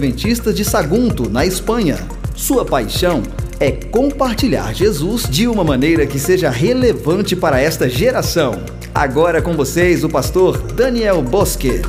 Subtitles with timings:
[0.00, 1.98] Adventista de Sagunto, na Espanha.
[2.34, 3.22] Sua paixão
[3.60, 8.64] é compartilhar Jesus de uma maneira que seja relevante para esta geração.
[8.94, 11.82] Agora com vocês o pastor Daniel Bosque.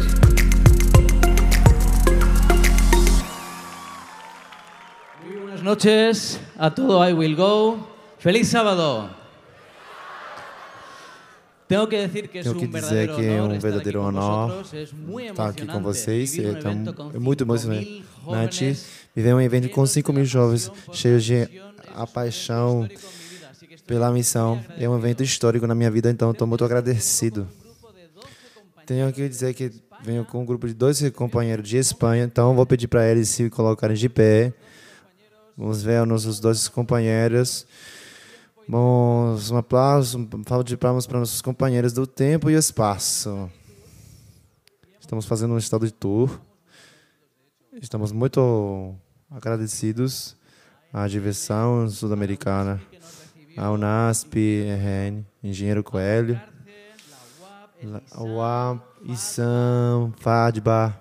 [5.24, 7.88] Buenas noches a todo I Will Go.
[8.20, 9.21] Feliz sábado.
[11.72, 14.66] Tenho que dizer que, Tenho que dizer que é um verdadeiro honor
[15.30, 16.38] estar aqui com vocês.
[16.38, 18.78] É, tão, é muito emocionante
[19.16, 21.48] viver um evento com 5 mil jovens cheios de
[21.96, 22.90] a paixão
[23.88, 24.62] pela missão.
[24.78, 27.48] É um evento histórico na minha vida, então estou muito agradecido.
[28.86, 29.72] Tenho que dizer que
[30.04, 33.50] venho com um grupo de 12 companheiros de Espanha, então vou pedir para eles se
[33.50, 34.52] colocarem de pé.
[35.58, 37.66] Vamos ver os nossos dois companheiros.
[38.72, 43.52] Bons, um aplauso, um falo de palmas para nossos companheiros do tempo e espaço.
[44.98, 46.40] Estamos fazendo um estado de tour.
[47.82, 48.96] Estamos muito
[49.30, 50.38] agradecidos
[50.94, 52.82] à diversão sul-americana,
[53.58, 56.40] ao NASP, RN, Engenheiro Coelho,
[58.18, 60.98] UAP, ISAM, FADBA.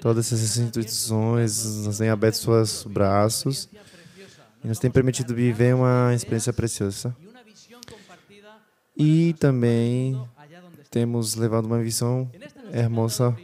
[0.00, 3.68] Todas essas instituições têm aberto seus braços
[4.64, 7.14] e nos têm permitido viver uma experiência preciosa.
[8.96, 10.18] E também
[10.90, 12.30] temos levado uma visão
[12.72, 13.36] hermosa,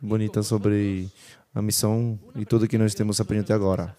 [0.00, 1.10] bonita sobre
[1.52, 3.96] a missão e tudo que nós temos aprendido até agora.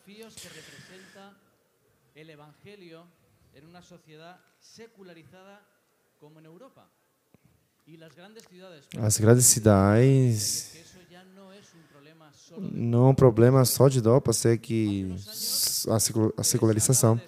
[8.98, 10.69] As grandes cidades
[12.58, 15.16] não é um problema só de Dopa, sei que
[16.38, 17.20] a secularização.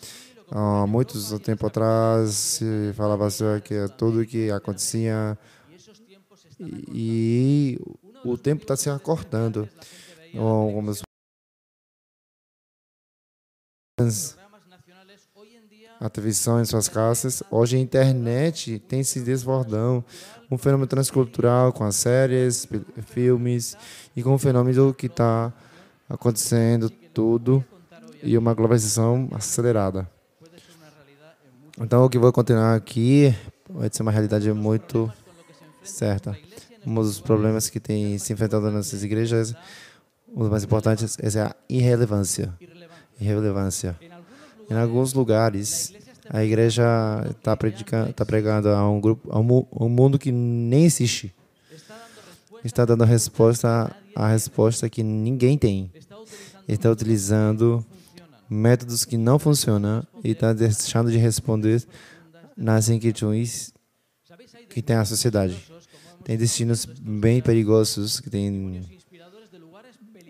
[0.50, 3.30] Há muitos tempo atrás se falava
[3.64, 5.38] que tudo que acontecia
[6.92, 7.80] e
[8.25, 9.67] o tempo está se acortando.
[10.36, 11.02] Algumas
[16.02, 17.44] a televisão em suas casas.
[17.52, 20.04] Hoje a internet tem se desbordando.
[20.50, 22.67] Um fenômeno transcultural com as séries,
[23.06, 23.78] filmes
[24.16, 25.54] e com o fenômeno que está
[26.10, 27.64] acontecendo tudo
[28.23, 30.10] e uma globalização acelerada.
[31.80, 33.34] Então, o que vou continuar aqui
[33.70, 35.11] vai ser uma realidade muito
[35.84, 36.38] certa.
[36.86, 39.56] Um dos problemas que tem se enfrentado nessas igrejas,
[40.28, 42.54] um dos mais importantes, é a irrelevância.
[43.20, 43.95] Irrelevância.
[44.71, 45.93] Em alguns lugares,
[46.30, 46.86] a igreja
[47.30, 47.58] está
[48.15, 51.36] tá pregando a um grupo, a um, mundo que nem existe.
[52.64, 55.92] Está dando resposta a resposta que ninguém tem.
[56.70, 57.86] Está utilizando
[58.49, 61.86] métodos que não funcionam e está deixando de responder
[62.55, 63.73] nas inquietudes
[64.70, 65.70] que tem a sociedade.
[66.23, 68.81] Tem destinos bem perigosos que tem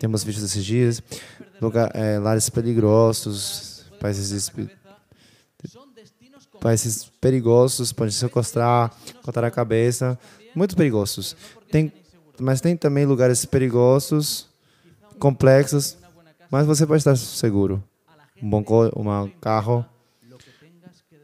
[0.00, 1.00] temos visto esses dias,
[1.60, 3.71] lugar, é, lares perigosos,
[4.02, 4.50] países,
[6.60, 8.92] países perigosos, pode sequestrar,
[9.22, 10.18] cortar a cabeça,
[10.56, 11.36] muito perigosos.
[11.70, 11.92] Tem,
[12.40, 14.48] mas tem também lugares perigosos,
[15.20, 15.96] complexos,
[16.50, 17.82] mas você pode estar seguro.
[18.42, 18.64] Um bom
[18.96, 19.86] um carro,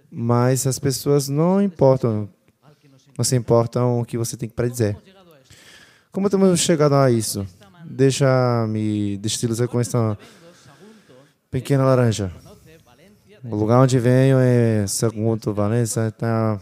[0.09, 2.29] mas as pessoas não importam,
[3.17, 4.97] não se importam o que você tem para dizer.
[6.13, 7.45] Como temos chegado a isso?
[7.85, 10.17] Deixa-me destilar com esta
[11.51, 12.33] pequena laranja.
[13.45, 16.61] O lugar onde venho é Sagunto, Valença, está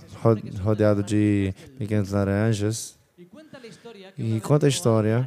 [0.62, 2.98] rodeado de pequenas laranjas.
[4.18, 5.26] E conta a história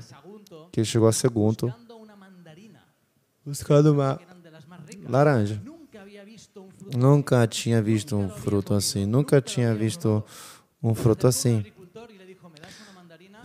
[0.72, 1.74] que chegou a Sagunto
[3.46, 4.20] buscando uma
[5.08, 5.62] laranja.
[6.96, 10.24] Nunca tinha visto um fruto assim, nunca tinha visto
[10.82, 11.66] um fruto assim.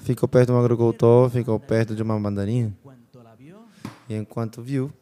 [0.00, 2.76] Ficou perto de um agricultor, ficou perto de uma mandarina.
[4.08, 4.92] E enquanto viu,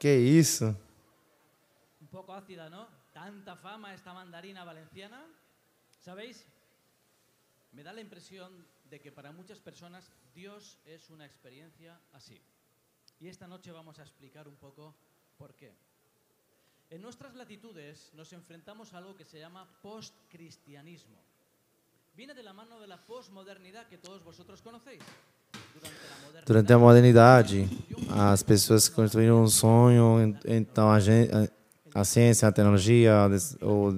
[0.00, 0.74] Que isso?
[2.00, 2.88] Un poco ácida, ¿no?
[3.12, 5.22] Tanta fama esta mandarina valenciana.
[6.00, 6.46] ¿Sabéis?
[7.72, 8.50] Me da la impresión
[8.88, 12.40] de que para muchas personas Dios es una experiencia así.
[13.20, 14.94] Y esta noche vamos a explicar un poco
[15.36, 15.74] por qué.
[16.88, 21.18] En nuestras latitudes nos enfrentamos a algo que se llama postcristianismo.
[22.16, 25.02] Viene de la mano de la postmodernidad que todos vosotros conocéis.
[26.46, 27.68] Durante a modernidade,
[28.12, 30.98] as pessoas construíram um sonho, então a,
[31.94, 33.14] a ciência, a tecnologia,
[33.62, 33.94] o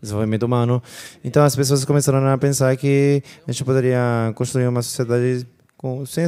[0.00, 0.82] desenvolvimento humano.
[1.22, 5.46] Então as pessoas começaram a pensar que a gente poderia construir uma sociedade
[5.76, 6.26] com, sem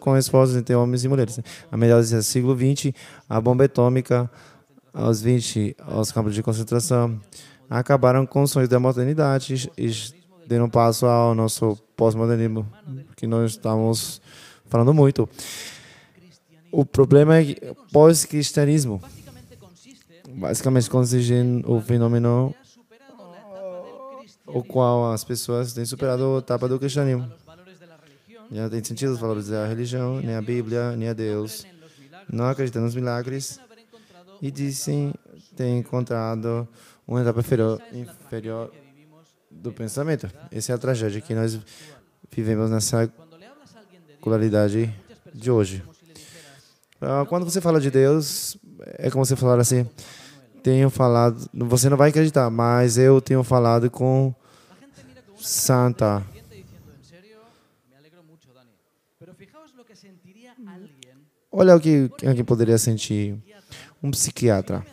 [0.00, 1.38] com esforços entre homens e mulheres.
[1.70, 2.92] A melhor do século XX,
[3.28, 4.30] a bomba atômica
[4.92, 7.20] aos 20 aos campos de concentração,
[7.68, 9.90] acabaram com os sonhos da modernidade e
[10.48, 12.66] deram passo ao nosso pós-modernismo,
[13.16, 14.20] que nós estamos
[14.66, 15.28] falando muito.
[16.72, 19.00] O problema é que pós-cristianismo
[20.28, 22.54] basicamente consiste no fenômeno
[24.46, 27.30] o qual as pessoas têm superado a etapa do cristianismo.
[28.52, 31.64] Já tem sentido os valores da religião, nem a Bíblia, nem a Deus.
[32.32, 33.60] Não acreditam nos milagres
[34.42, 35.12] e dizem
[35.56, 36.66] ter encontrado
[37.06, 38.72] uma etapa inferior, inferior
[39.50, 40.30] do pensamento.
[40.50, 41.58] Essa é a tragédia que nós
[42.30, 44.94] vivemos nessa Cuando le hablas a alguien de Dios, popularidade
[45.34, 45.80] de hoje.
[45.80, 46.89] como si le dijeras, Ah,
[47.28, 48.58] Quando você fala de Deus,
[48.98, 49.88] é como você falar assim:
[50.62, 54.34] tenho falado, você não vai acreditar, mas eu tenho falado com
[55.38, 56.22] Santa.
[61.50, 63.36] Olha o que alguém poderia sentir.
[64.02, 64.84] Um psiquiatra.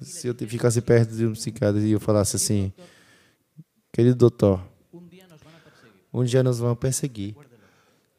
[0.00, 2.72] Se eu ficasse perto de um psiquiatra e eu falasse assim:
[3.92, 4.60] Querido doutor,
[6.12, 7.36] um dia nos vão perseguir.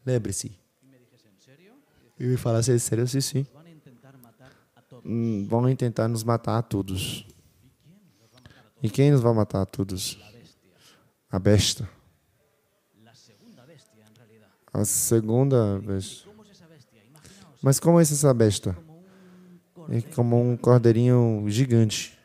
[0.06, 0.58] Lembre-se.
[0.82, 1.74] Y me dijese, ¿en serio?
[2.20, 3.46] E me falasse "É sério, sim, sim.
[5.06, 7.26] Hum, Vão tentar nos matar a todos.
[8.82, 10.20] E quem nos vai matar a todos?
[11.30, 11.90] A besta.
[14.74, 15.80] A segunda.
[15.84, 16.28] Imaginaos,
[17.62, 18.78] Mas como é essa besta?
[19.90, 22.18] É como um cordeirinho gigante,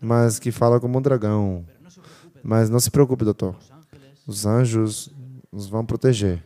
[0.00, 1.66] mas que fala como um dragão.
[2.42, 3.56] Mas não se preocupe, doutor.
[4.26, 5.10] Os anjos
[5.52, 6.42] nos vão proteger.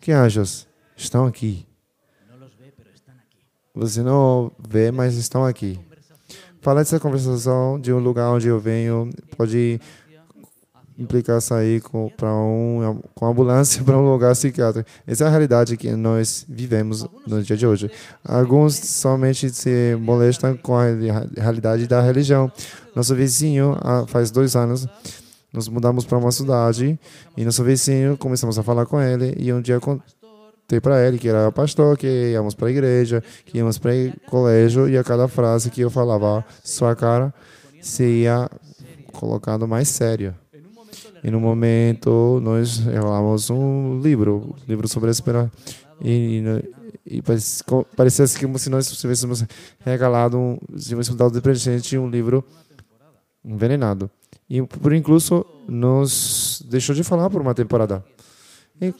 [0.00, 0.65] Que anjos?
[0.96, 1.66] Estão aqui.
[3.74, 5.78] Você não vê, mas estão aqui.
[6.60, 9.80] Falar dessa conversação de um lugar onde eu venho pode
[10.98, 11.82] implicar sair
[12.16, 14.88] para um com ambulância para um lugar psiquiátrico.
[15.06, 17.90] Essa é a realidade que nós vivemos no dia de hoje.
[18.24, 22.50] Alguns somente se molestam com a reali- realidade da religião.
[22.94, 23.76] Nosso vizinho,
[24.08, 24.88] faz dois anos,
[25.52, 26.98] nos mudamos para uma cidade
[27.36, 29.78] e nosso vizinho começamos a falar com ele e um dia
[30.66, 33.92] con- contei para ele que era pastor, que íamos para a igreja, que íamos para
[34.26, 37.32] colégio e a cada frase que eu falava, sua cara
[37.80, 38.50] se ia
[39.12, 40.34] colocando mais séria.
[41.22, 45.52] E no momento nós revelamos um livro, livro sobre a esperança.
[46.00, 46.42] E,
[47.06, 47.22] e, e
[47.96, 49.44] parecia como se nós tivéssemos
[49.80, 52.44] regalado, um, tivéssemos dado de presente um livro
[53.44, 54.10] envenenado.
[54.48, 58.04] E por incluso nos deixou de falar por uma temporada.
[58.80, 58.94] No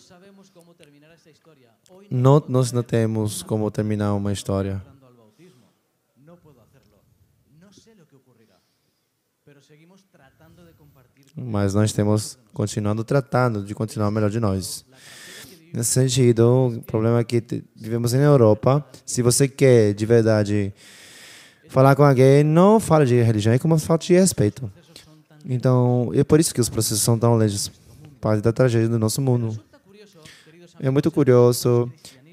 [2.11, 4.83] Nós não temos como terminar uma história.
[11.37, 14.87] Mas nós temos continuando tratando de continuar o melhor de nós.
[15.73, 17.43] Nesse sentido, o problema é que
[17.75, 18.85] vivemos na Europa.
[19.05, 20.73] Se você quer de verdade
[21.69, 24.73] falar com alguém, não fale de religião, é como falta de respeito.
[25.45, 27.71] Então, é por isso que os processos são tão lentos.
[28.21, 29.61] Parte da tragédia do nosso mundo.
[30.81, 31.91] É muito curioso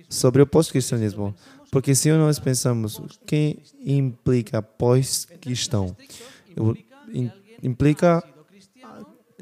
[0.10, 1.34] sobre o pós-cristianismo.
[1.72, 5.95] Porque se nós pensamos, o que implica pós-cristão?
[7.62, 8.24] Implica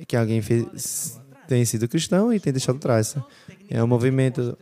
[0.07, 3.15] que alguém fez, tem sido cristão e tem deixado atrás.
[3.69, 4.57] É um movimento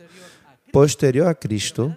[0.72, 1.94] posterior a Cristo,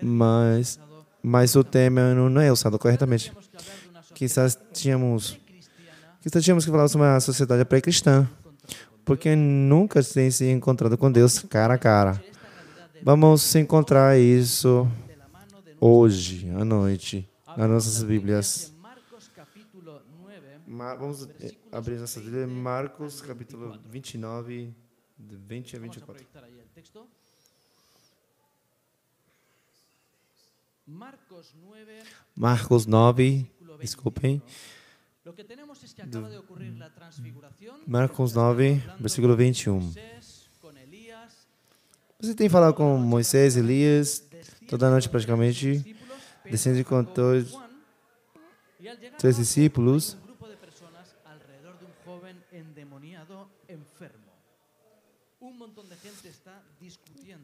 [0.00, 0.78] mas,
[1.22, 3.32] mas o tema não é usado corretamente.
[4.14, 5.38] Quizás tínhamos,
[6.20, 8.28] quizás tínhamos que falar sobre uma sociedade pré-cristã,
[9.08, 12.22] porque nunca tem se encontrado com Deus cara a cara.
[13.02, 14.86] Vamos se encontrar isso
[15.80, 18.70] hoje, à noite, nas nossas Bíblias.
[18.76, 24.74] en Marcos capítulo 9, Ma- Vamos eh, abrir nossa Bíblia, Marcos, capítulo 29,
[25.18, 26.12] de 20 a vamos a 24.
[26.14, 27.06] proyectar ahí el texto.
[30.86, 32.02] Marcos 9,
[32.36, 33.46] Marcos 9,
[33.80, 34.42] desculpem.
[37.86, 39.80] Marcos 9, versículo 21.
[39.80, 41.46] Moisés con Elías,
[42.18, 44.24] Você tem falado com Moisés, Elias,
[44.68, 45.96] toda noite praticamente,
[46.44, 47.56] descende com todos
[49.18, 50.16] três discípulos.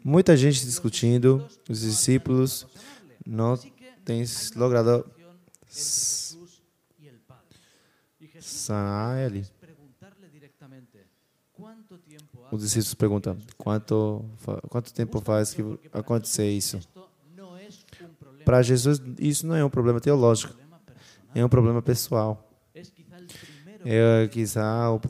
[0.03, 2.67] Muita gente discutindo, os discípulos
[3.27, 3.57] não
[4.05, 4.25] têm
[4.57, 5.11] logrado
[11.97, 14.23] tiempo Os discípulos perguntam, quanto,
[14.69, 16.79] quanto tempo faz que aconteceu isso?
[18.19, 20.55] problema, Para Jesus, isso não é um problema teológico,
[21.35, 22.51] é um problema pessoal.
[23.83, 25.01] É quizá o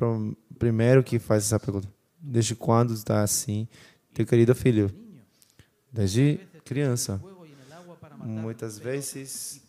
[0.57, 1.89] primeiro que faz essa pergunta.
[2.21, 3.67] Desde quando está assim,
[4.13, 4.91] teu querido filho?
[5.93, 7.21] Desde criança.
[8.25, 9.65] muitas vezes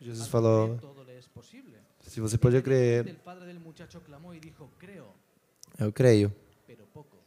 [0.00, 0.78] Jesus falou,
[1.18, 1.76] es posible.
[2.06, 5.12] se você pode crer, El padre del muchacho clamó y dijo, creo,
[5.78, 6.32] eu creio,
[6.66, 7.18] pero poco.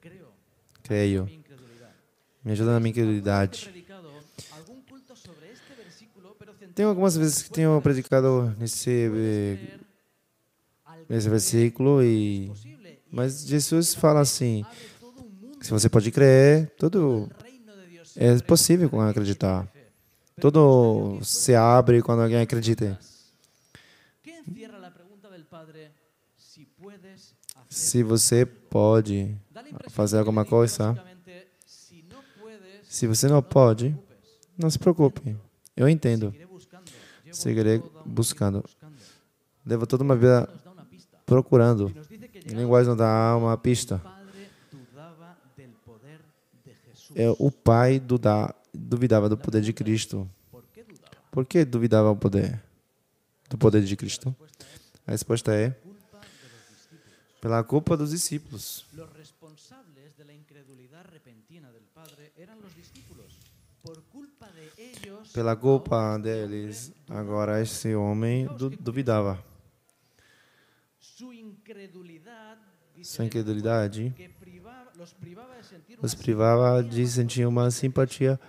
[0.00, 0.32] Creo.
[0.82, 1.28] creio.
[2.44, 3.70] Me ajuda na minha incredulidade.
[6.74, 9.78] Tem algumas vezes que tenho predicado nesse, eh,
[11.08, 12.50] nesse versículo, e,
[13.10, 14.64] mas Jesus fala assim:
[15.60, 17.30] se você pode crer, tudo
[18.16, 19.68] é possível acreditar.
[20.40, 22.98] Tudo se abre quando alguém acredita.
[27.68, 29.36] Se você pode
[29.90, 30.96] fazer alguma coisa,
[32.82, 33.96] se você não pode,
[34.56, 35.36] não se preocupe.
[35.76, 36.34] Eu entendo.
[37.32, 38.64] Seguiré buscando.
[39.64, 40.48] Seguiré toda uma vida
[41.26, 41.88] procurando.
[41.88, 43.98] Llegado linguagem não dá uma pista.
[43.98, 46.20] Padre dudaba del poder
[46.64, 47.03] de Jesús.
[47.14, 48.00] É, o pai
[48.72, 50.28] duvidava do poder de Cristo.
[51.30, 52.62] ¿Por que duvidava o poder?
[53.48, 54.34] Do poder de Cristo?
[55.06, 55.76] A resposta es é
[57.40, 58.86] pela culpa dos discípulos.
[65.32, 69.44] Pela culpa deles, agora esse homem du- duvidava.
[73.02, 74.14] Sua incredulidade
[76.02, 78.40] os privava de sentir uma simpatia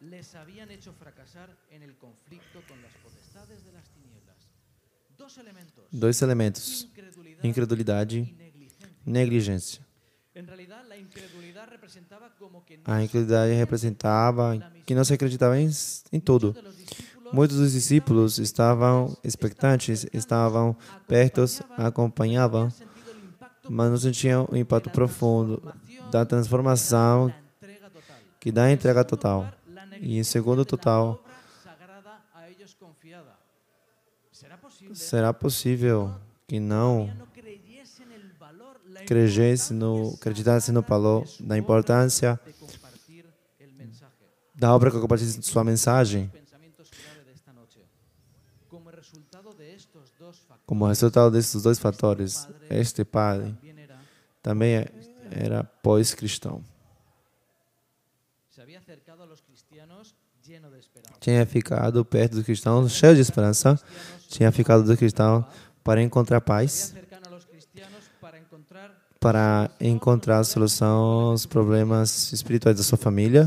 [0.00, 4.36] les habían hecho fracasar en el conflicto con las potestades de las tinieblas.
[5.16, 9.86] Dos elementos, dois elementos: incredulidad, incredulidade e negligência.
[12.84, 15.68] A incredulidade representava que não se acreditava em,
[16.12, 16.54] em tudo.
[17.32, 21.44] Muitos dos discípulos estavam expectantes, estavam perto,
[21.76, 22.72] acompanhavam,
[23.68, 25.62] mas não sentiam o impacto profundo
[26.10, 27.32] da transformação
[28.40, 29.52] que dá a entrega total.
[30.00, 31.22] E em segundo total.
[34.94, 36.14] ¿Será possível
[36.46, 37.10] que não
[39.06, 39.14] que
[39.72, 42.38] no acreditasse no valor da importância
[44.54, 46.28] da obra que compartilha sua mensagem.
[46.28, 47.80] Pensamientos clave de esta noche.
[48.68, 53.56] Como resultado de estos dos factores, Como resultado desses dois fatores, este padre
[54.42, 54.88] também é-
[55.30, 56.62] era pós-cristão.
[61.20, 63.80] Tinha ficado perto dos cristãos, cheio de esperança.
[64.28, 65.42] Tinha ficado do cristão
[65.82, 66.92] para encontrar paz,
[69.18, 73.46] para encontrar solução aos problemas espirituais da sua família,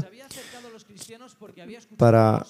[1.98, 2.44] Para-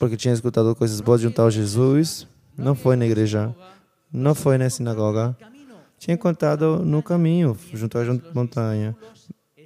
[0.00, 2.26] porque tinha escutado coisas boas de um tal Jesus.
[2.58, 3.54] Não foi na igreja,
[4.12, 5.36] não foi na sinagoga.
[5.98, 8.02] Tinha encontrado no caminho, junto à
[8.34, 8.96] montanha,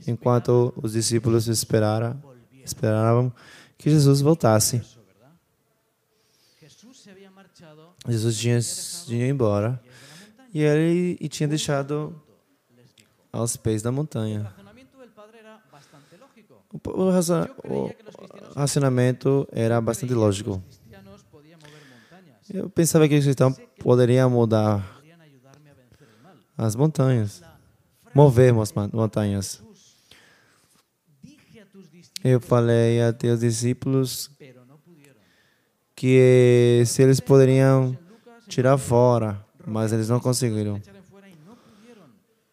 [0.07, 2.23] enquanto os discípulos esperaram,
[2.65, 3.33] esperavam
[3.79, 4.83] que Jesus voltasse.
[8.09, 9.81] Jesus tinha ido embora
[10.53, 12.15] e ele e tinha deixado
[13.33, 14.53] aos pés da montanha.
[16.73, 17.91] O, o, raza- o
[18.57, 20.53] racionamento era bastante lógico.
[20.53, 25.01] Los cristianos podían mover montañas, Eu pensava que os cristãos poderiam mudar
[26.57, 27.43] as montanhas,
[28.15, 29.63] mover as mon- montanhas.
[32.25, 34.31] Eu falei a teus discípulos
[35.97, 37.97] que se eles poderiam
[38.49, 40.77] tirar fora, mas eles não conseguiram.
[40.77, 42.11] echar fuera y no pudieron.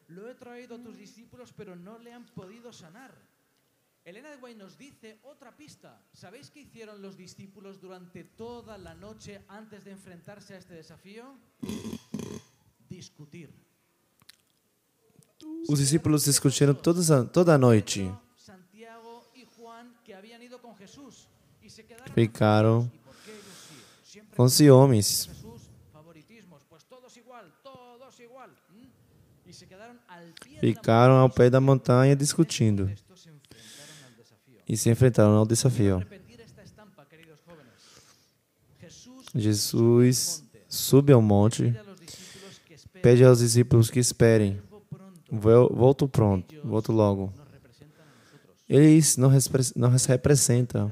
[0.10, 3.12] Lo he traído a tus discípulos, pero no le han podido sanar.
[4.05, 6.01] Elena de Guay nos dice otra pista.
[6.13, 11.25] ¿Sabéis qué hicieron los discípulos durante toda la noche antes de enfrentarse a este desafío?
[12.89, 13.50] Discutir.
[15.67, 18.09] Os discípulos discutiram todas a, toda a noite.
[22.15, 22.89] Ficaram
[24.38, 25.29] com ciúmes.
[30.62, 31.36] Ficaram ao montaña.
[31.36, 34.63] pé da montanha discutindo Estos se enfrentaron al desafío.
[34.65, 36.28] e se enfrentaram ao desafio.
[39.36, 41.75] Jesus sube ao monte,
[43.01, 44.62] pede aos discípulos que esperem.
[45.31, 47.33] Volto pronto, volto logo.
[47.38, 47.50] Nos
[48.67, 49.31] Eles não,
[49.75, 50.91] não representam,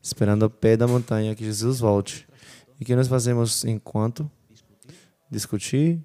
[0.00, 2.26] esperando ao pé da montanha que Jesus volte.
[2.80, 4.30] E que nós fazemos enquanto?
[5.30, 6.00] Discutir.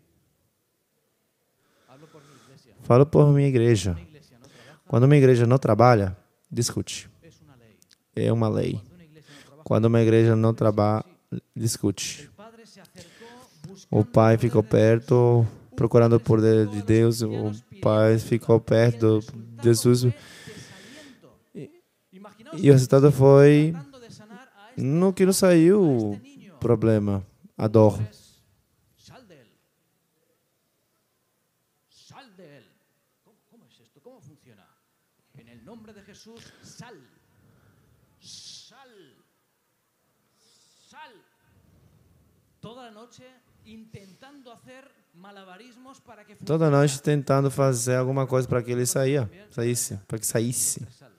[2.84, 3.98] Falo por minha igreja.
[4.88, 6.16] Quando uma igreja não trabalha,
[6.50, 7.10] discute.
[8.16, 8.82] É uma lei.
[9.64, 11.04] Quando uma igreja não trabalha,
[11.58, 12.30] discute.
[13.90, 15.46] O pai ficou perto,
[15.76, 17.22] procurando o poder de Deus.
[17.22, 20.06] O pai ficou perto de Jesus.
[22.54, 23.74] E o resultado foi
[24.78, 26.20] no que não saiu o
[26.60, 27.26] problema,
[27.58, 28.00] a dor.
[46.46, 50.86] Toda noite tentando fazer alguma coisa para que ele saia, saísse, para que saísse.
[50.92, 51.12] Sal.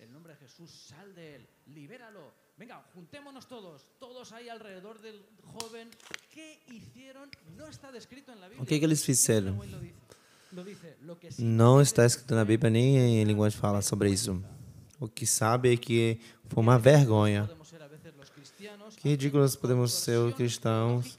[0.00, 2.32] El nombre de Jesús, sal de él, libéralo.
[2.58, 5.88] Venga, juntémonos todos, todos ahí alrededor del joven.
[6.30, 7.30] ¿Qué hicieron?
[7.56, 8.62] No está descrito en la Biblia.
[8.62, 9.58] O que, que eles fizeram?
[11.38, 14.42] Não está escrito na Bíblia nem em linguagem fala sobre isso.
[15.00, 17.44] O que sabe é que foi uma vergonha.
[17.44, 18.51] podemos ser a veces los cristianos
[18.96, 21.18] Que ridículos podemos ser os cristãos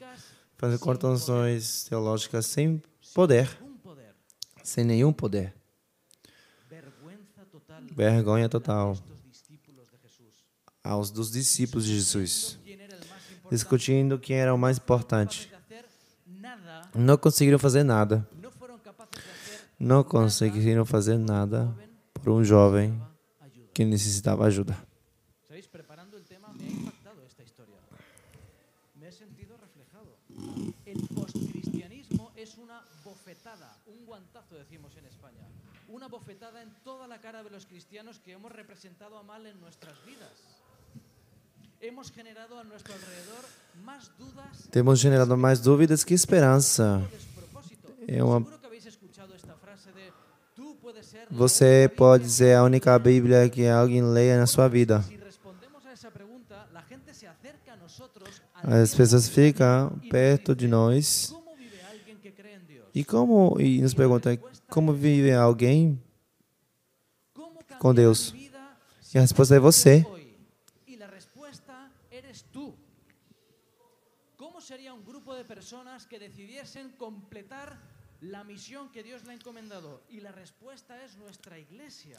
[0.58, 2.82] fazer contorções teológicas sem
[3.14, 3.50] poder,
[4.64, 5.54] sem nenhum poder.
[7.96, 8.98] Vergonha total
[10.84, 14.78] aos dos discípulos de Jesus, ¿Quién era el más importante discutindo quem era o mais
[14.78, 15.50] importante.
[16.94, 18.28] Não conseguiram fazer nada.
[19.80, 21.74] Não conseguiram fazer nada
[22.14, 23.02] por um jovem
[23.74, 24.78] que necessitava ajuda.
[25.48, 25.68] ¿Sabéis?
[25.68, 27.76] Preparando el tema me ha impactado esta historia.
[28.96, 30.18] Me he sentido reflejado.
[30.86, 35.41] El postcristianismo es una bofetada, un guantazo decimos en España.
[35.89, 39.60] Una bofetada en toda la cara de los cristianos que hemos representado a mal en
[39.60, 40.38] nuestras vidas.
[41.82, 43.43] Hemos generado a nuestro alrededor
[43.84, 47.01] más dudas Temos generado mais dúvidas que esperança.
[48.08, 48.46] É uma
[51.32, 55.03] Você pode ser a única Bíblia que alguém leia na sua vida.
[58.63, 62.83] As pessoas ficam perto de nós ¿Cómo vive alguien que cree en Dios?
[62.94, 64.38] E como e nos perguntam
[64.70, 66.02] como vive alguém
[67.34, 68.34] ¿Cómo com Deus.
[69.14, 70.06] E a resposta é você.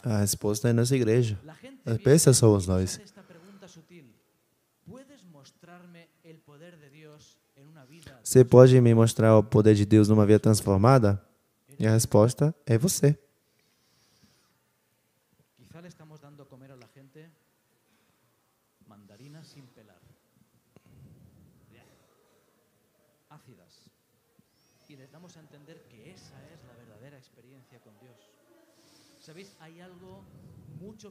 [0.04, 1.40] A resposta é nossa igreja.
[1.84, 3.00] As pessoas somos nós.
[4.86, 7.38] ¿Puedes mostrarme el poder de Dios?
[8.22, 11.22] Você pode me mostrar o poder de Deus numa vida transformada?
[11.78, 13.18] E a resposta é você.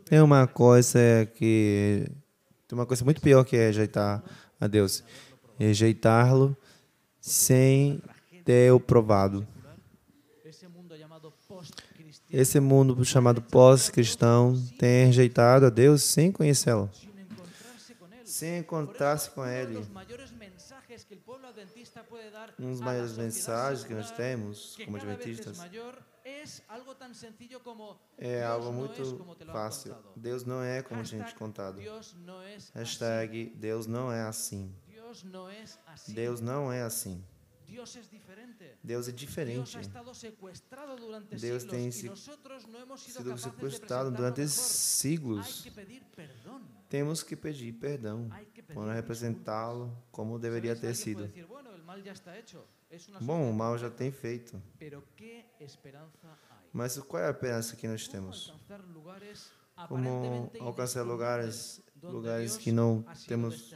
[0.06, 2.06] Tem peor uma coisa que
[2.68, 4.24] tem uma coisa muito pior que é rejeitar
[4.60, 5.04] a Deus.
[5.58, 6.56] Rejeitá-lo
[7.22, 8.02] sem
[8.44, 9.48] ter o provado.
[12.30, 16.90] Esse mundo chamado pós-cristão tem rejeitado a Deus sem conhecê-lo,
[18.26, 19.78] sem encontrar-se com Ele.
[22.60, 25.60] Um dos maiores mensagens que nós temos como adventistas
[28.18, 29.96] é algo muito fácil.
[30.16, 31.80] Deus não é como a gente contado.
[32.74, 34.74] Hashtag Deus não é assim.
[36.08, 37.24] Deus não é assim.
[38.84, 39.78] Deus é diferente.
[41.40, 42.16] Deus tem sido
[43.38, 45.66] sequestrado durante siglos.
[46.88, 48.30] Temos que pedir perdão
[48.74, 51.32] para representá-lo como deveria ter sido.
[53.22, 54.62] Bom, o mal já tem feito.
[56.72, 58.54] Mas qual é a esperança que nós ¿Cómo temos?
[59.88, 63.74] Como alcançar lugares, lugares que não temos.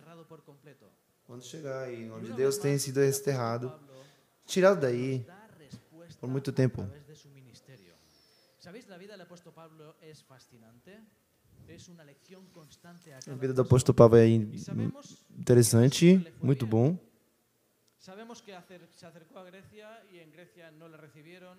[1.27, 4.03] Quando chegar aí, onde Deus tem sido desterrado, Pablo
[4.45, 5.27] tirado daí
[6.21, 6.81] por muito tempo.
[8.63, 8.71] a
[13.35, 14.29] vida do apóstolo Paulo é
[15.37, 16.97] interessante, muito bom.
[17.99, 18.53] sabemos que
[18.91, 21.57] se acercó a Grecia y en Grecia no le recibieron.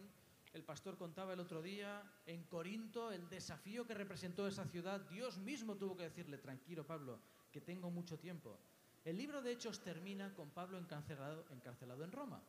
[0.54, 5.02] El pastor contaba el otro día en Corinto el desafío que representó esa ciudad.
[5.10, 7.20] Dios mismo tuvo que decirle, tranquilo Pablo,
[7.52, 8.58] que tengo mucho tiempo.
[9.04, 12.42] El libro de Hechos termina con Pablo encarcelado, encarcelado en Roma,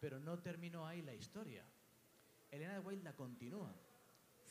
[0.00, 1.64] pero no terminó ahí la historia.
[2.50, 3.74] Elena de White la continúa.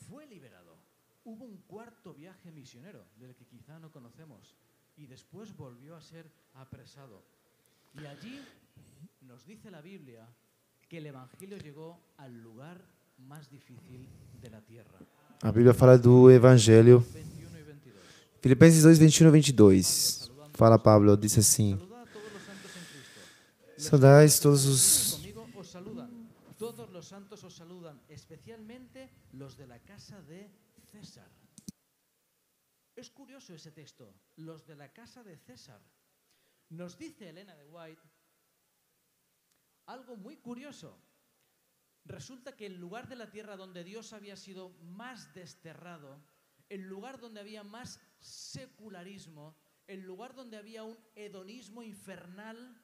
[0.08, 0.78] Fue liberado.
[1.24, 4.56] Hubo un cuarto viaje misionero, del que quizá no conocemos,
[4.96, 7.24] y después volvió a ser apresado.
[8.00, 8.40] Y allí
[9.22, 10.28] nos dice la Biblia
[10.88, 12.82] que el Evangelio llegó al lugar
[13.18, 14.08] más difícil
[14.42, 15.00] de la tierra.
[15.42, 17.04] A Bíblia fala do Evangelho.
[17.14, 18.02] 21 y 22.
[18.42, 20.32] Filipenses 2, 21 e 22.
[20.58, 21.78] Fala Pablo, disse assim.
[23.78, 25.22] Saudais todos os os.
[26.58, 30.50] Todos los santos os saludan, especialmente los de la casa de
[30.92, 31.30] César.
[32.96, 35.80] Es curioso ese texto, los de la casa de César.
[36.70, 38.02] Nos dice Elena de White
[39.86, 40.98] algo muy curioso.
[42.06, 46.20] Resulta que el lugar de la tierra donde Dios había sido más desterrado,
[46.70, 49.56] el lugar donde había más secularismo,
[49.88, 52.82] el lugar donde había un hedonismo infernal,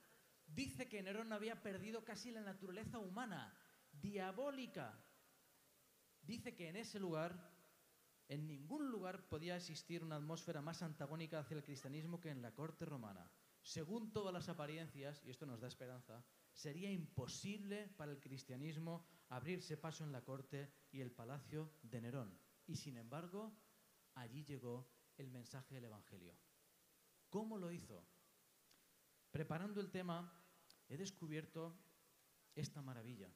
[0.47, 3.53] dice que Nerón había perdido casi la naturaleza humana,
[3.91, 4.97] diabólica.
[6.21, 7.51] Dice que en ese lugar,
[8.29, 12.53] en ningún lugar podía existir una atmósfera más antagónica hacia el cristianismo que en la
[12.53, 13.29] corte romana.
[13.61, 19.77] Según todas las apariencias, y esto nos da esperanza, sería imposible para el cristianismo abrirse
[19.77, 22.39] paso en la corte y el palacio de Nerón.
[22.65, 23.53] Y sin embargo,
[24.15, 26.37] allí llegó el mensaje del Evangelio.
[27.33, 27.99] ¿Cómo lo hizo?
[29.31, 30.31] Preparando el tema,
[30.87, 31.75] he descubierto
[32.53, 33.27] esta maravilla.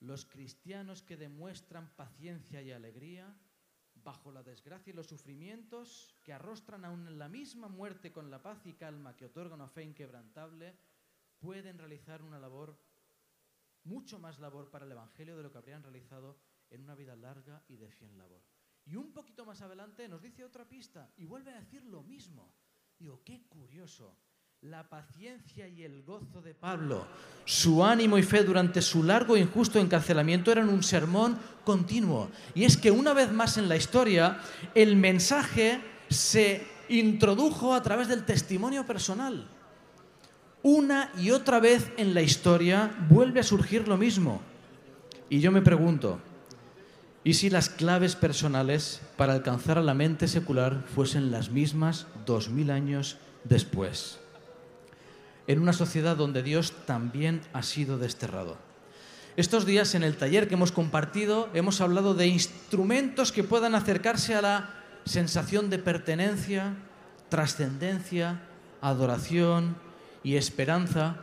[0.00, 3.38] Los cristianos que demuestran paciencia y alegría
[3.96, 8.64] bajo la desgracia y los sufrimientos, que arrostran aún la misma muerte con la paz
[8.64, 10.78] y calma que otorga una fe inquebrantable,
[11.38, 12.74] pueden realizar una labor,
[13.82, 16.38] mucho más labor para el Evangelio de lo que habrían realizado
[16.70, 18.53] en una vida larga y de fiel labor.
[18.86, 22.52] Y un poquito más adelante nos dice otra pista y vuelve a decir lo mismo.
[22.98, 24.16] Digo, qué curioso.
[24.60, 27.06] La paciencia y el gozo de Pablo,
[27.44, 32.30] su ánimo y fe durante su largo e injusto encarcelamiento eran un sermón continuo.
[32.54, 34.40] Y es que una vez más en la historia,
[34.74, 39.46] el mensaje se introdujo a través del testimonio personal.
[40.62, 44.40] Una y otra vez en la historia vuelve a surgir lo mismo.
[45.28, 46.20] Y yo me pregunto,
[47.24, 52.50] ¿y si las claves personales para alcanzar a la mente secular fuesen las mismas dos
[52.50, 54.20] mil años después?
[55.46, 58.56] En una sociedad donde Dios también ha sido desterrado.
[59.36, 64.34] Estos días en el taller que hemos compartido hemos hablado de instrumentos que puedan acercarse
[64.34, 64.70] a la
[65.04, 66.76] sensación de pertenencia,
[67.30, 68.42] trascendencia,
[68.80, 69.76] adoración,
[70.24, 71.18] y esperanza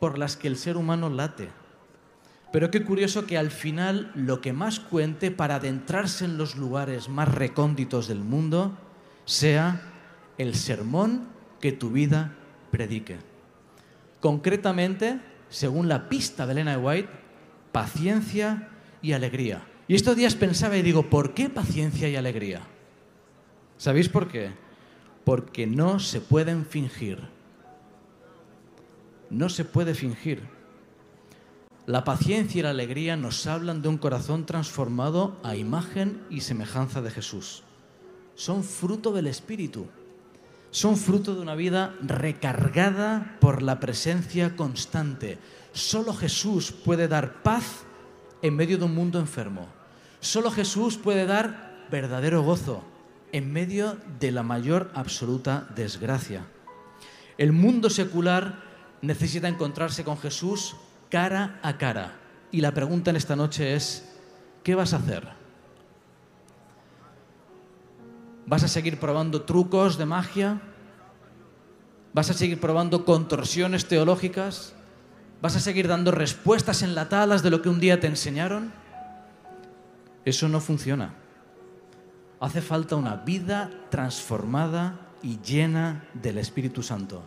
[0.00, 1.50] por las que el ser humano late.
[2.52, 7.08] Pero qué curioso que al final lo que más cuente para adentrarse en los lugares
[7.08, 8.76] más recónditos del mundo
[9.24, 9.82] sea
[10.38, 11.28] el sermón
[11.60, 12.34] que tu vida
[12.70, 13.18] predique.
[14.20, 17.08] Concretamente, según la pista de Elena White,
[17.72, 18.68] paciencia
[19.02, 19.66] y alegría.
[19.88, 22.62] Y estos días pensaba y digo, ¿por qué paciencia y alegría?
[23.76, 24.50] ¿Sabéis por qué?
[25.24, 27.36] Porque no se pueden fingir
[29.30, 30.42] no se puede fingir.
[31.86, 37.00] La paciencia y la alegría nos hablan de un corazón transformado a imagen y semejanza
[37.00, 37.62] de Jesús.
[38.34, 39.86] Son fruto del Espíritu.
[40.72, 45.38] Son fruto de una vida recargada por la presencia constante.
[45.72, 47.84] Solo Jesús puede dar paz
[48.42, 49.68] en medio de un mundo enfermo.
[50.18, 52.82] Solo Jesús puede dar verdadero gozo
[53.30, 56.46] en medio de la mayor absoluta desgracia.
[57.38, 58.64] El mundo secular
[59.02, 60.74] necesita encontrarse con Jesús
[61.10, 62.14] cara a cara.
[62.50, 64.16] Y la pregunta en esta noche es,
[64.62, 65.28] ¿qué vas a hacer?
[68.46, 70.60] ¿Vas a seguir probando trucos de magia?
[72.12, 74.72] ¿Vas a seguir probando contorsiones teológicas?
[75.42, 78.72] ¿Vas a seguir dando respuestas enlatadas de lo que un día te enseñaron?
[80.24, 81.14] Eso no funciona.
[82.40, 87.22] Hace falta una vida transformada y llena del Espíritu Santo.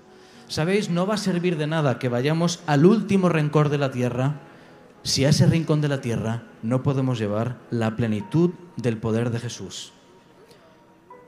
[0.50, 4.42] Sabéis, no va a servir de nada que vayamos al último rencor de la tierra
[5.04, 9.40] si a ese rincón de la tierra no podemos llevar la plenitud del poder de
[9.40, 9.94] Jesús.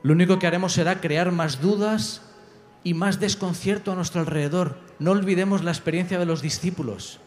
[0.02, 2.22] Lo único que haremos será crear más dudas
[2.82, 4.80] y más desconcierto a nuestro alrededor.
[4.98, 7.20] No olvidemos la experiencia de los discípulos.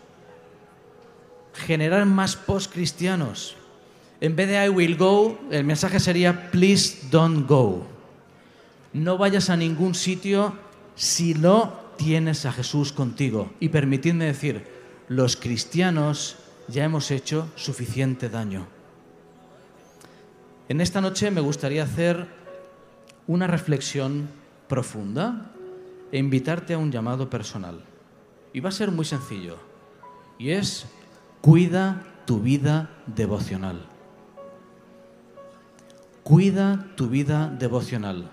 [1.54, 3.56] Generar más post-cristianos.
[4.20, 7.88] En vez de I will go, el mensaje sería please don't go.
[8.92, 10.58] No vayas a ningún sitio
[10.96, 13.52] si no tienes a Jesús contigo.
[13.60, 14.68] Y permitidme decir,
[15.08, 18.68] los cristianos ya hemos hecho suficiente daño.
[20.68, 22.28] En esta noche me gustaría hacer
[23.28, 24.30] una reflexión
[24.68, 25.52] profunda
[26.12, 27.84] e invitarte a un llamado personal.
[28.54, 29.58] Y va a ser muy sencillo.
[30.40, 30.86] Y es,
[31.42, 33.86] cuida tu vida devocional.
[36.24, 38.32] Cuida tu vida devocional.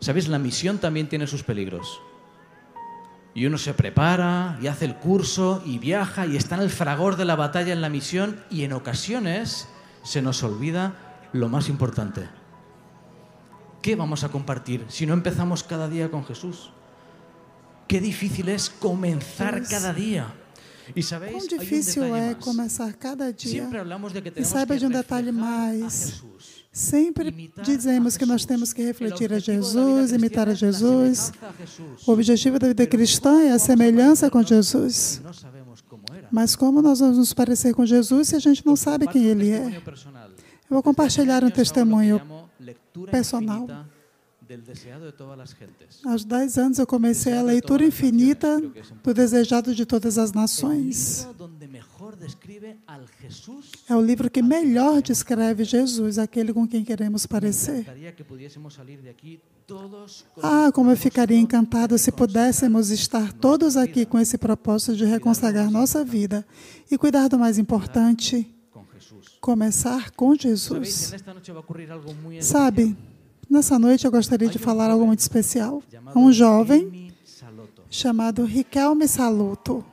[0.00, 0.28] ¿Sabéis?
[0.28, 2.00] La misión también tiene sus peligros.
[3.38, 7.14] Y uno se prepara y hace el curso y viaja y está en el fragor
[7.14, 9.68] de la batalla en la misión y en ocasiones
[10.02, 10.94] se nos olvida
[11.32, 12.28] lo más importante.
[13.80, 16.70] ¿Qué vamos a compartir si no empezamos cada día con Jesús?
[17.86, 20.34] Qué difícil es comenzar cada día.
[21.02, 22.44] Sabéis, Quão difícil detalle é más.
[22.44, 23.68] começar cada dia.
[24.36, 26.22] E saiba de um detalhe mais.
[26.72, 31.32] Sempre dizemos que nós temos que refletir a Jesus, imitar a Jesus.
[32.06, 35.20] O objetivo da vida cristã é a semelhança com Jesus.
[36.30, 39.50] Mas como nós vamos nos parecer com Jesus se a gente não sabe quem Ele
[39.50, 39.82] é?
[40.70, 42.20] Eu vou compartilhar um testemunho.
[43.10, 43.66] personal.
[46.04, 48.60] Aos 10 anos eu comecei a leitura infinita
[49.02, 51.28] do Desejado de Todas as Nações.
[53.88, 57.84] É o livro que melhor descreve Jesus, aquele com quem queremos parecer.
[60.42, 65.70] Ah, como eu ficaria encantado se pudéssemos estar todos aqui com esse propósito de reconsagrar
[65.70, 66.46] nossa vida
[66.90, 68.50] e cuidar do mais importante,
[69.40, 71.12] começar com Jesus.
[72.40, 72.96] Sabe,
[73.48, 75.82] nessa noite eu gostaria de falar algo muito especial.
[76.14, 77.12] um jovem
[77.90, 79.84] chamado Riquelme Saluto.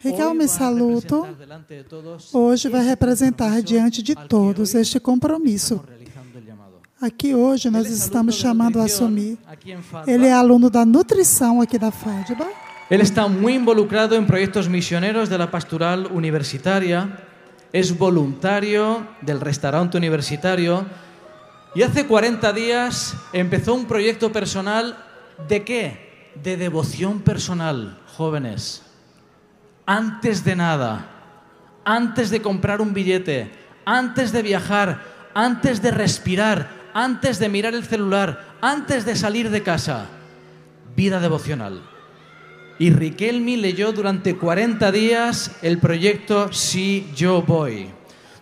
[0.00, 1.26] Riquelme Saluto
[2.32, 5.82] Hoje vai representar diante de todos este compromisso.
[7.00, 9.38] Aqui hoje nós estamos chamando a assumir.
[10.06, 12.46] Ele é aluno da nutrição aqui da FADBA.
[12.90, 17.18] Él está muy involucrado en proyectos misioneros de la pastoral universitaria,
[17.70, 20.86] es voluntario del restaurante universitario
[21.74, 25.04] y hace 40 días empezó un proyecto personal
[25.48, 26.32] de qué?
[26.42, 28.82] De devoción personal, jóvenes.
[29.86, 31.08] Antes de nada,
[31.84, 33.50] antes de comprar un billete,
[33.84, 35.02] antes de viajar,
[35.34, 40.06] antes de respirar, antes de mirar el celular, antes de salir de casa,
[40.96, 41.82] vida devocional.
[42.78, 47.97] Y Riquelme leyó durante 40 días el proyecto Si Yo Voy.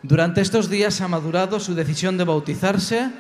[0.07, 3.11] Durante estos días ha madurado su decisión de bautizarse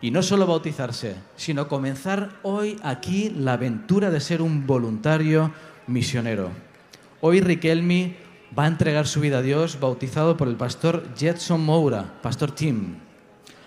[0.00, 5.52] y no solo bautizarse, sino comenzar hoy aquí la aventura de ser un voluntario
[5.86, 6.50] misionero.
[7.20, 8.16] Hoy Riquelme
[8.58, 12.96] va a entregar su vida a Dios bautizado por el pastor Jetson Moura, pastor Tim.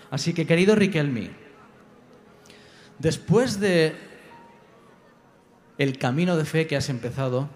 [0.10, 1.30] Así que querido Riquelme,
[3.00, 3.96] después de
[5.78, 7.48] el camino de fe que has empezado,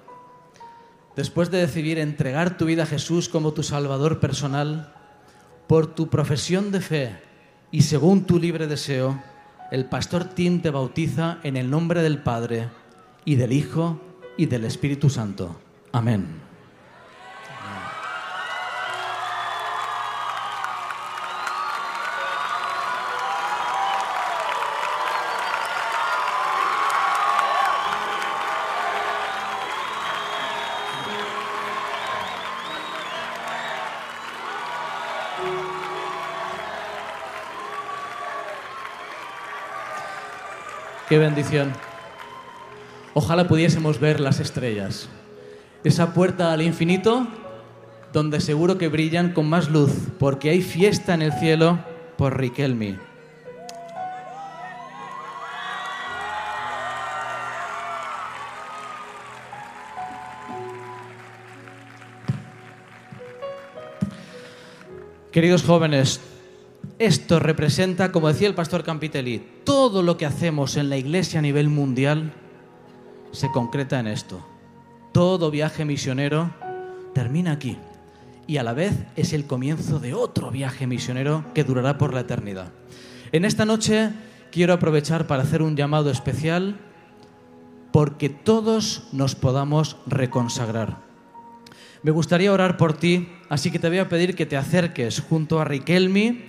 [1.15, 4.93] después de decidir entregar tu vida a Jesús como tu Salvador personal,
[5.67, 7.15] por tu profesión de fe
[7.71, 9.21] y según tu libre deseo,
[9.71, 12.69] el pastor Tim te bautiza en el nombre del Padre
[13.25, 13.99] y del Hijo
[14.37, 15.59] y del Espíritu Santo.
[15.91, 16.44] Amén.
[41.07, 41.71] Qué bendición.
[43.13, 45.07] Ojalá pudiésemos ver las estrellas.
[45.83, 47.27] Esa puerta al infinito
[48.11, 51.77] donde seguro que brillan con más luz porque hay fiesta en el cielo
[52.17, 52.97] por Riquelme.
[65.31, 66.19] Queridos jóvenes,
[66.97, 71.41] esto representa, como decía el pastor Campitelli, todo lo que hacemos en la iglesia a
[71.41, 72.33] nivel mundial
[73.31, 74.45] se concreta en esto.
[75.11, 76.53] Todo viaje misionero
[77.13, 77.77] termina aquí
[78.47, 82.21] y a la vez es el comienzo de otro viaje misionero que durará por la
[82.21, 82.71] eternidad.
[83.31, 84.11] En esta noche
[84.51, 86.77] quiero aprovechar para hacer un llamado especial
[87.91, 90.97] porque todos nos podamos reconsagrar.
[92.03, 95.59] Me gustaría orar por ti, así que te voy a pedir que te acerques junto
[95.59, 96.45] a Riquelme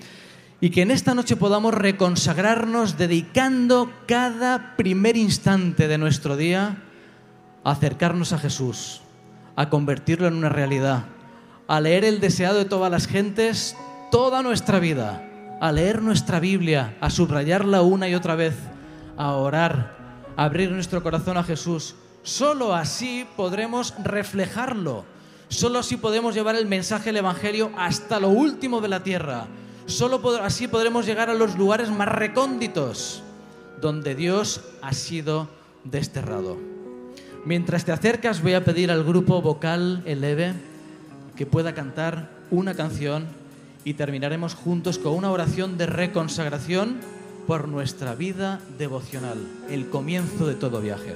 [0.61, 6.83] y que en esta noche podamos reconsagrarnos dedicando cada primer instante de nuestro día
[7.65, 9.03] a acercarnos a Jesús,
[9.55, 11.05] a convertirlo en una realidad,
[11.69, 13.77] a leer el deseado de todas las gentes
[14.11, 15.23] toda nuestra vida,
[15.61, 18.55] a leer nuestra Biblia, a subrayarla una y otra vez,
[19.17, 19.97] a orar,
[20.37, 21.95] a abrir nuestro corazón a Jesús.
[22.23, 25.05] Solo así podremos reflejarlo.
[25.49, 29.47] Solo así podemos llevar el mensaje del Evangelio hasta lo último de la tierra.
[29.87, 33.23] Solo así podremos llegar a los lugares más recónditos
[33.81, 35.49] donde Dios ha sido
[35.85, 36.57] desterrado.
[37.45, 40.55] Mientras te acercas voy a pedir al grupo vocal Eleve
[41.37, 43.27] que pueda cantar una canción
[43.85, 46.97] y terminaremos juntos con una oración de reconsagración
[47.47, 49.39] por nuestra vida devocional,
[49.71, 51.15] el comienzo de todo viaje.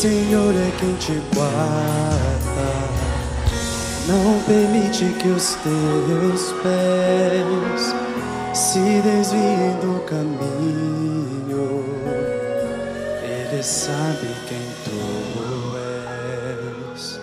[0.00, 2.70] Senhor é quem te guarda.
[4.08, 7.94] Não permite que os teus pés
[8.54, 11.84] se desviem do caminho.
[13.22, 15.76] Ele sabe quem tu
[16.94, 17.20] és.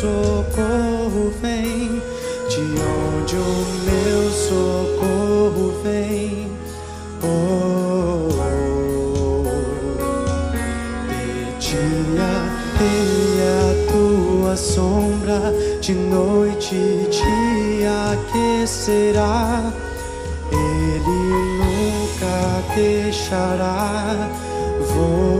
[0.00, 2.00] socorro vem,
[2.48, 6.46] de onde o meu socorro vem.
[7.20, 9.90] Oh, oh, oh.
[11.58, 11.76] de
[12.80, 15.40] ele a tua sombra,
[15.80, 19.72] de noite te aquecerá.
[20.52, 21.18] Ele
[21.58, 22.36] nunca
[22.76, 24.30] deixará.
[24.94, 25.37] Vou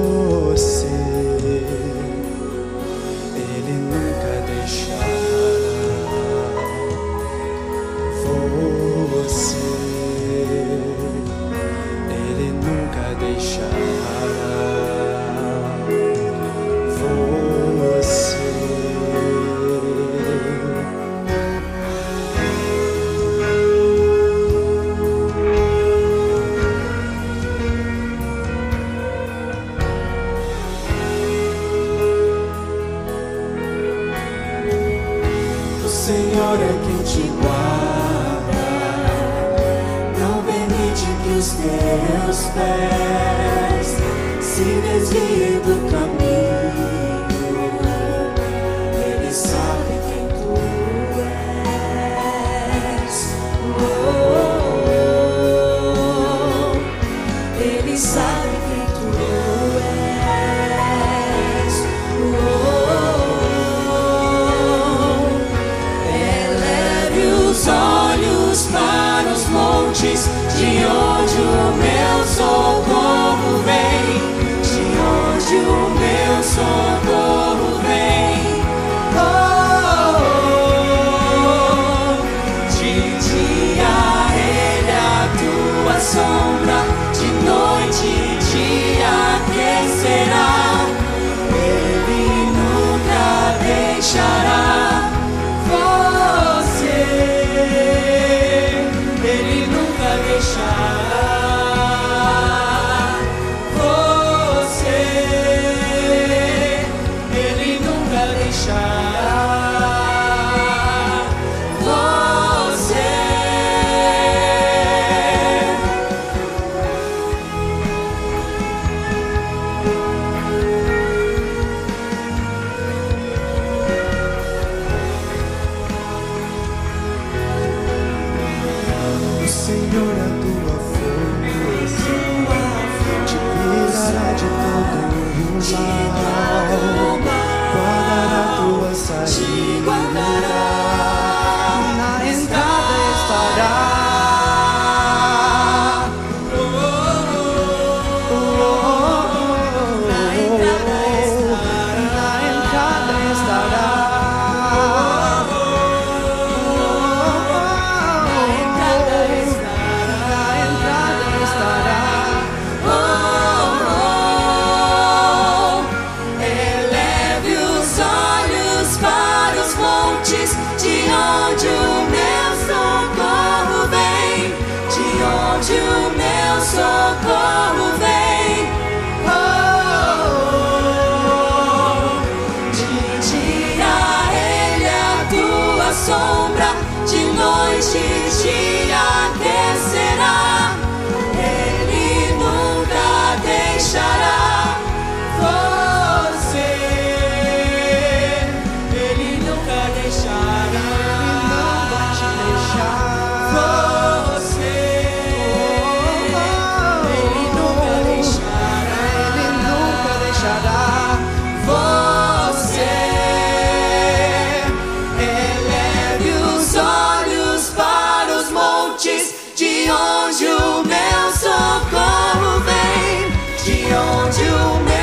[223.68, 224.97] região de uma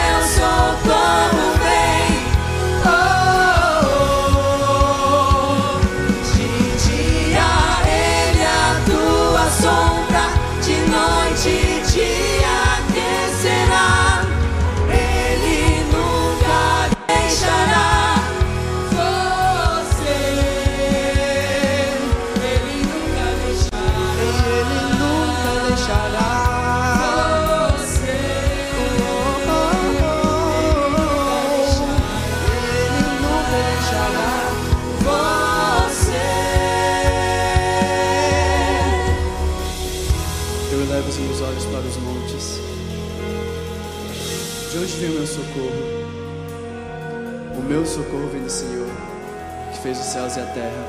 [50.15, 50.85] céus e a terra.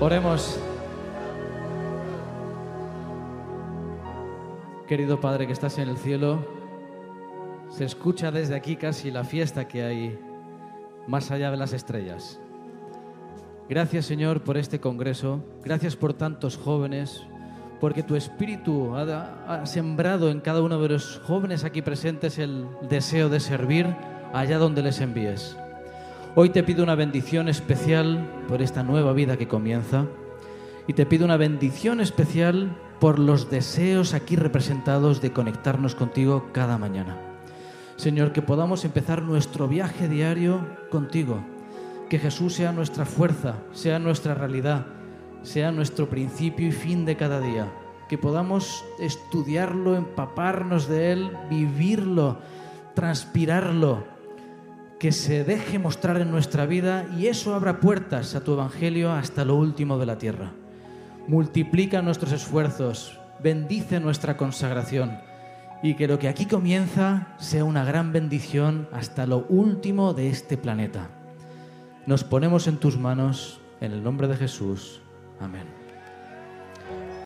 [0.00, 0.58] Oremos.
[4.88, 6.44] Querido Padre que estás en el cielo,
[7.68, 10.18] se escucha desde aquí casi la fiesta que hay
[11.06, 12.40] más allá de las estrellas.
[13.68, 17.26] Gracias Señor por este congreso, gracias por tantos jóvenes,
[17.80, 23.28] porque tu espíritu ha, sembrado en cada uno de los jóvenes aquí presentes el deseo
[23.28, 23.94] de servir
[24.32, 25.56] allá donde les envíes.
[26.34, 30.06] Hoy te pido una bendición especial por esta nueva vida que comienza
[30.86, 36.78] y te pido una bendición especial por los deseos aquí representados de conectarnos contigo cada
[36.78, 37.16] mañana.
[37.96, 41.42] Señor, que podamos empezar nuestro viaje diario contigo,
[42.10, 44.86] que Jesús sea nuestra fuerza, sea nuestra realidad,
[45.46, 47.72] sea nuestro principio y fin de cada día,
[48.08, 52.38] que podamos estudiarlo, empaparnos de él, vivirlo,
[52.94, 54.04] transpirarlo,
[54.98, 59.44] que se deje mostrar en nuestra vida y eso abra puertas a tu Evangelio hasta
[59.44, 60.52] lo último de la tierra.
[61.28, 65.18] Multiplica nuestros esfuerzos, bendice nuestra consagración
[65.80, 70.56] y que lo que aquí comienza sea una gran bendición hasta lo último de este
[70.56, 71.08] planeta.
[72.06, 75.02] Nos ponemos en tus manos, en el nombre de Jesús.
[75.40, 75.75] Amen.